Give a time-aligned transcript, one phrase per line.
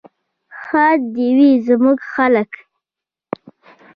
[0.61, 2.51] ښاد دې وي زموږ خلک.